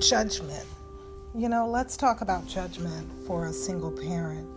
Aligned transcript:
Judgment. 0.00 0.64
You 1.34 1.48
know, 1.48 1.66
let's 1.66 1.96
talk 1.96 2.20
about 2.20 2.46
judgment 2.46 3.10
for 3.26 3.46
a 3.46 3.52
single 3.52 3.90
parent, 3.90 4.48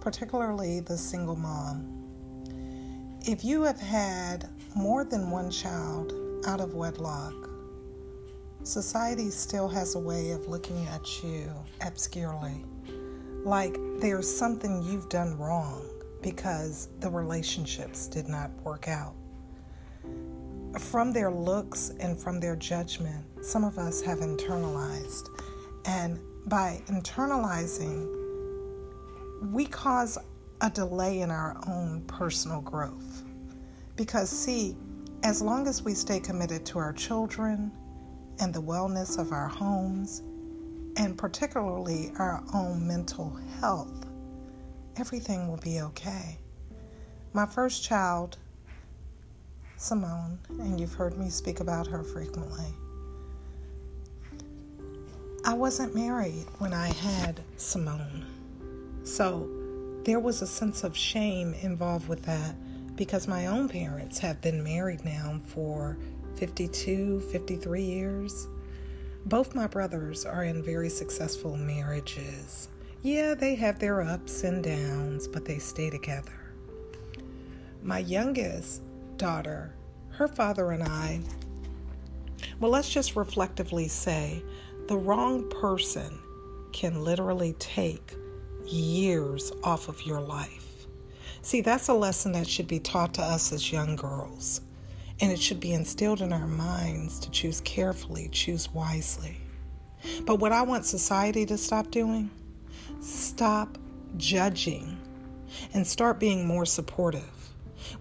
particularly 0.00 0.78
the 0.78 0.96
single 0.96 1.34
mom. 1.34 3.18
If 3.22 3.44
you 3.44 3.62
have 3.62 3.80
had 3.80 4.48
more 4.76 5.02
than 5.02 5.30
one 5.30 5.50
child 5.50 6.12
out 6.46 6.60
of 6.60 6.74
wedlock, 6.74 7.34
society 8.62 9.28
still 9.30 9.66
has 9.66 9.96
a 9.96 9.98
way 9.98 10.30
of 10.30 10.46
looking 10.46 10.86
at 10.86 11.22
you 11.24 11.50
obscurely, 11.84 12.64
like 13.44 13.76
there's 13.98 14.32
something 14.32 14.82
you've 14.84 15.08
done 15.08 15.36
wrong 15.36 15.84
because 16.22 16.88
the 17.00 17.10
relationships 17.10 18.06
did 18.06 18.28
not 18.28 18.52
work 18.62 18.86
out. 18.86 19.14
From 20.78 21.12
their 21.12 21.30
looks 21.30 21.90
and 22.00 22.18
from 22.18 22.38
their 22.38 22.54
judgment, 22.54 23.24
some 23.44 23.64
of 23.64 23.78
us 23.78 24.02
have 24.02 24.18
internalized. 24.18 25.28
And 25.86 26.20
by 26.46 26.82
internalizing, 26.86 28.12
we 29.52 29.64
cause 29.66 30.18
a 30.60 30.70
delay 30.70 31.20
in 31.20 31.30
our 31.30 31.56
own 31.66 32.02
personal 32.06 32.60
growth. 32.60 33.22
Because, 33.96 34.28
see, 34.28 34.76
as 35.22 35.40
long 35.40 35.66
as 35.66 35.82
we 35.82 35.94
stay 35.94 36.20
committed 36.20 36.66
to 36.66 36.78
our 36.78 36.92
children 36.92 37.72
and 38.38 38.52
the 38.52 38.62
wellness 38.62 39.18
of 39.18 39.32
our 39.32 39.48
homes, 39.48 40.22
and 40.96 41.16
particularly 41.16 42.12
our 42.18 42.42
own 42.52 42.86
mental 42.86 43.38
health, 43.60 44.06
everything 44.96 45.48
will 45.48 45.58
be 45.58 45.80
okay. 45.80 46.38
My 47.32 47.46
first 47.46 47.82
child, 47.82 48.38
Simone, 49.76 50.38
and 50.48 50.80
you've 50.80 50.94
heard 50.94 51.18
me 51.18 51.28
speak 51.28 51.60
about 51.60 51.86
her 51.86 52.02
frequently. 52.02 52.66
I 55.44 55.54
wasn't 55.54 55.94
married 55.94 56.46
when 56.58 56.72
I 56.72 56.88
had 56.88 57.40
Simone. 57.56 58.26
So 59.04 59.48
there 60.04 60.18
was 60.18 60.42
a 60.42 60.46
sense 60.46 60.82
of 60.82 60.96
shame 60.96 61.54
involved 61.60 62.08
with 62.08 62.22
that 62.22 62.56
because 62.96 63.28
my 63.28 63.46
own 63.46 63.68
parents 63.68 64.18
have 64.18 64.40
been 64.40 64.64
married 64.64 65.04
now 65.04 65.40
for 65.46 65.98
52, 66.36 67.20
53 67.20 67.82
years. 67.82 68.48
Both 69.26 69.54
my 69.54 69.66
brothers 69.66 70.24
are 70.24 70.44
in 70.44 70.62
very 70.62 70.88
successful 70.88 71.56
marriages. 71.56 72.68
Yeah, 73.02 73.34
they 73.34 73.54
have 73.56 73.78
their 73.78 74.00
ups 74.00 74.42
and 74.42 74.64
downs, 74.64 75.28
but 75.28 75.44
they 75.44 75.58
stay 75.58 75.90
together. 75.90 76.32
My 77.82 78.00
youngest 78.00 78.82
daughter, 79.18 79.74
her 80.10 80.28
father 80.28 80.72
and 80.72 80.82
I, 80.82 81.20
well, 82.60 82.70
let's 82.70 82.88
just 82.88 83.16
reflectively 83.16 83.88
say 83.88 84.42
the 84.88 84.96
wrong 84.96 85.48
person 85.50 86.18
can 86.72 87.04
literally 87.04 87.54
take 87.54 88.14
years 88.66 89.52
off 89.62 89.88
of 89.88 90.02
your 90.02 90.20
life. 90.20 90.86
See, 91.42 91.60
that's 91.60 91.88
a 91.88 91.94
lesson 91.94 92.32
that 92.32 92.46
should 92.46 92.68
be 92.68 92.80
taught 92.80 93.14
to 93.14 93.22
us 93.22 93.52
as 93.52 93.72
young 93.72 93.96
girls. 93.96 94.62
And 95.20 95.32
it 95.32 95.40
should 95.40 95.60
be 95.60 95.72
instilled 95.72 96.20
in 96.20 96.32
our 96.32 96.46
minds 96.46 97.18
to 97.20 97.30
choose 97.30 97.60
carefully, 97.62 98.28
choose 98.32 98.72
wisely. 98.72 99.38
But 100.24 100.40
what 100.40 100.52
I 100.52 100.62
want 100.62 100.84
society 100.84 101.46
to 101.46 101.56
stop 101.56 101.90
doing 101.90 102.30
Stop 103.00 103.78
judging 104.16 104.98
and 105.74 105.86
start 105.86 106.18
being 106.18 106.46
more 106.46 106.66
supportive. 106.66 107.35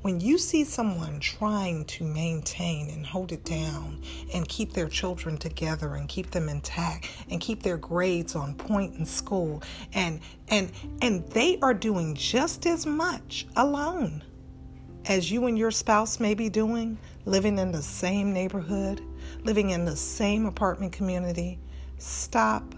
When 0.02 0.20
you 0.20 0.38
see 0.38 0.64
someone 0.64 1.20
trying 1.20 1.86
to 1.86 2.04
maintain 2.04 2.90
and 2.90 3.06
hold 3.06 3.32
it 3.32 3.44
down 3.44 4.02
and 4.34 4.48
keep 4.48 4.74
their 4.74 4.88
children 4.88 5.38
together 5.38 5.96
and 5.96 6.08
keep 6.08 6.32
them 6.32 6.50
intact 6.50 7.10
and 7.30 7.42
keep 7.42 7.64
their 7.64 7.78
grades 7.78 8.36
on 8.36 8.56
point 8.56 8.96
in 8.96 9.06
school 9.06 9.62
and 9.94 10.20
and 10.50 10.72
and 11.02 11.28
they 11.30 11.60
are 11.62 11.74
doing 11.74 12.16
just 12.16 12.66
as 12.66 12.86
much 12.86 13.48
alone 13.56 14.24
as 15.08 15.32
you 15.32 15.46
and 15.46 15.58
your 15.58 15.72
spouse 15.72 16.20
may 16.20 16.34
be 16.34 16.50
doing, 16.50 16.98
living 17.26 17.60
in 17.60 17.72
the 17.72 17.82
same 17.82 18.34
neighborhood, 18.34 19.02
living 19.44 19.70
in 19.70 19.86
the 19.86 19.96
same 19.96 20.48
apartment 20.48 20.92
community, 20.92 21.60
stop 22.00 22.74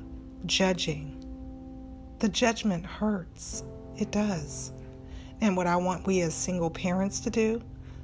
judging 0.46 1.18
the 2.20 2.30
judgment 2.30 2.86
hurts. 2.86 3.64
It 3.96 4.12
does. 4.12 4.74
And 5.42 5.56
what 5.56 5.68
I 5.68 5.76
want 5.76 6.08
we 6.08 6.22
as 6.22 6.34
single 6.34 6.70
parents 6.70 7.20
to 7.22 7.30
do, 7.30 7.62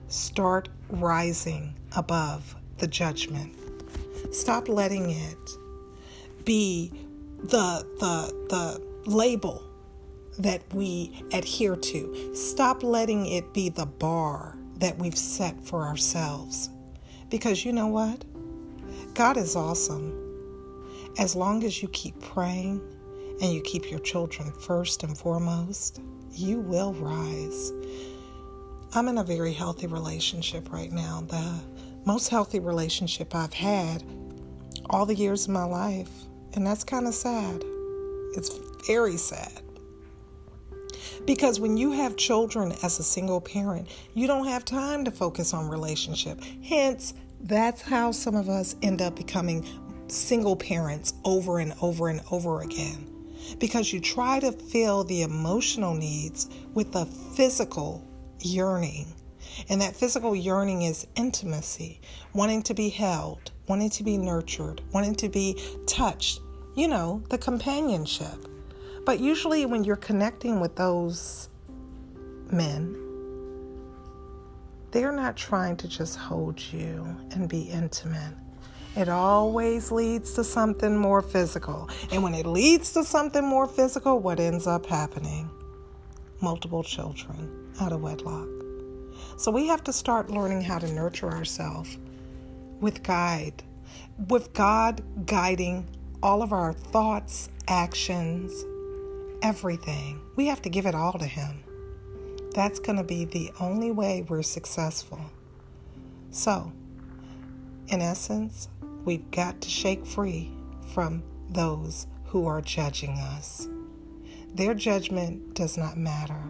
start 0.07 0.69
rising 0.89 1.75
above 1.95 2.55
the 2.77 2.87
judgment. 2.87 3.55
Stop 4.31 4.69
letting 4.69 5.09
it 5.09 5.49
be 6.45 6.91
the 7.39 7.85
the 7.99 8.33
the 8.49 9.09
label 9.09 9.63
that 10.39 10.61
we 10.73 11.23
adhere 11.31 11.75
to. 11.75 12.35
Stop 12.35 12.83
letting 12.83 13.25
it 13.27 13.53
be 13.53 13.69
the 13.69 13.85
bar 13.85 14.57
that 14.77 14.97
we've 14.97 15.17
set 15.17 15.61
for 15.63 15.85
ourselves. 15.85 16.69
Because 17.29 17.65
you 17.65 17.73
know 17.73 17.87
what? 17.87 18.23
God 19.13 19.37
is 19.37 19.55
awesome. 19.55 20.19
As 21.19 21.35
long 21.35 21.63
as 21.63 21.81
you 21.81 21.87
keep 21.89 22.19
praying, 22.21 22.81
and 23.41 23.51
you 23.51 23.61
keep 23.61 23.89
your 23.89 23.99
children 23.99 24.51
first 24.51 25.03
and 25.03 25.17
foremost, 25.17 25.99
you 26.35 26.59
will 26.59 26.93
rise. 26.93 27.71
I'm 28.93 29.07
in 29.07 29.17
a 29.17 29.23
very 29.23 29.53
healthy 29.53 29.87
relationship 29.87 30.71
right 30.71 30.91
now, 30.91 31.23
the 31.27 31.59
most 32.05 32.29
healthy 32.29 32.59
relationship 32.59 33.33
I've 33.33 33.53
had 33.53 34.03
all 34.89 35.05
the 35.05 35.15
years 35.15 35.45
of 35.45 35.51
my 35.51 35.63
life, 35.63 36.09
and 36.53 36.65
that's 36.65 36.83
kind 36.83 37.07
of 37.07 37.13
sad. 37.13 37.63
It's 38.35 38.59
very 38.87 39.17
sad. 39.17 39.61
Because 41.25 41.59
when 41.59 41.77
you 41.77 41.91
have 41.91 42.17
children 42.17 42.73
as 42.83 42.99
a 42.99 43.03
single 43.03 43.39
parent, 43.39 43.87
you 44.13 44.27
don't 44.27 44.47
have 44.47 44.65
time 44.65 45.05
to 45.05 45.11
focus 45.11 45.53
on 45.53 45.69
relationship. 45.69 46.41
Hence, 46.63 47.13
that's 47.41 47.81
how 47.81 48.11
some 48.11 48.35
of 48.35 48.49
us 48.49 48.75
end 48.81 49.01
up 49.01 49.15
becoming 49.15 49.65
single 50.07 50.55
parents 50.55 51.13
over 51.23 51.59
and 51.59 51.73
over 51.81 52.09
and 52.09 52.21
over 52.31 52.61
again 52.61 53.12
because 53.59 53.93
you 53.93 53.99
try 53.99 54.39
to 54.39 54.51
fill 54.51 55.03
the 55.03 55.21
emotional 55.21 55.93
needs 55.93 56.49
with 56.73 56.95
a 56.95 57.05
physical 57.05 58.07
yearning. 58.39 59.07
And 59.69 59.81
that 59.81 59.95
physical 59.95 60.35
yearning 60.35 60.83
is 60.83 61.07
intimacy, 61.15 62.01
wanting 62.33 62.63
to 62.63 62.73
be 62.73 62.89
held, 62.89 63.51
wanting 63.67 63.89
to 63.91 64.03
be 64.03 64.17
nurtured, 64.17 64.81
wanting 64.91 65.15
to 65.15 65.29
be 65.29 65.61
touched, 65.85 66.41
you 66.75 66.87
know, 66.87 67.23
the 67.29 67.37
companionship. 67.37 68.47
But 69.05 69.19
usually, 69.19 69.65
when 69.65 69.83
you're 69.83 69.95
connecting 69.95 70.59
with 70.59 70.75
those 70.75 71.49
men, 72.51 72.97
they're 74.91 75.11
not 75.11 75.35
trying 75.35 75.75
to 75.77 75.87
just 75.87 76.15
hold 76.15 76.61
you 76.71 77.17
and 77.31 77.49
be 77.49 77.63
intimate. 77.63 78.35
It 78.95 79.09
always 79.09 79.91
leads 79.91 80.33
to 80.33 80.43
something 80.43 80.95
more 80.95 81.21
physical. 81.23 81.89
And 82.11 82.21
when 82.21 82.35
it 82.35 82.45
leads 82.45 82.93
to 82.93 83.03
something 83.03 83.43
more 83.43 83.67
physical, 83.67 84.19
what 84.19 84.39
ends 84.39 84.67
up 84.67 84.85
happening? 84.85 85.49
Multiple 86.41 86.83
children 86.83 87.73
out 87.81 87.91
of 87.91 88.01
wedlock. 88.01 88.47
So 89.37 89.51
we 89.51 89.67
have 89.67 89.83
to 89.85 89.93
start 89.93 90.29
learning 90.29 90.61
how 90.61 90.77
to 90.77 90.91
nurture 90.91 91.31
ourselves 91.31 91.97
with 92.81 93.01
guide, 93.01 93.63
with 94.27 94.53
God 94.53 95.01
guiding 95.25 95.87
all 96.21 96.43
of 96.43 96.53
our 96.53 96.73
thoughts, 96.73 97.49
actions, 97.67 98.63
everything. 99.41 100.21
We 100.35 100.45
have 100.47 100.61
to 100.61 100.69
give 100.69 100.85
it 100.85 100.93
all 100.93 101.13
to 101.13 101.25
Him. 101.25 101.63
That's 102.53 102.79
going 102.79 102.97
to 102.97 103.03
be 103.03 103.25
the 103.25 103.51
only 103.59 103.89
way 103.89 104.23
we're 104.27 104.43
successful. 104.43 105.19
So, 106.29 106.71
in 107.87 108.01
essence, 108.01 108.67
we've 109.05 109.29
got 109.31 109.61
to 109.61 109.69
shake 109.69 110.05
free 110.05 110.51
from 110.93 111.23
those 111.49 112.07
who 112.25 112.47
are 112.47 112.61
judging 112.61 113.17
us. 113.19 113.67
Their 114.53 114.73
judgment 114.73 115.55
does 115.55 115.77
not 115.77 115.97
matter. 115.97 116.41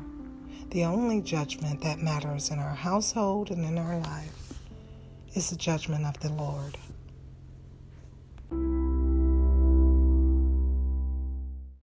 The 0.70 0.86
only 0.86 1.22
judgment 1.22 1.82
that 1.82 2.00
matters 2.00 2.50
in 2.50 2.60
our 2.60 2.76
household 2.76 3.52
and 3.52 3.64
in 3.64 3.78
our 3.78 4.00
life 4.00 4.60
is 5.34 5.50
the 5.50 5.56
judgment 5.56 6.06
of 6.06 6.20
the 6.20 6.32
Lord. 6.32 6.78